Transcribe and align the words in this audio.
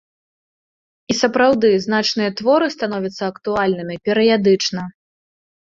І 1.13 1.15
сапраўды 1.21 1.69
значныя 1.85 2.29
творы 2.41 2.71
становяцца 2.77 3.23
актуальнымі 3.31 3.95
перыядычна. 4.09 4.91